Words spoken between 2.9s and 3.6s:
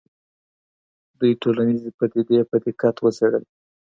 وڅېړلې.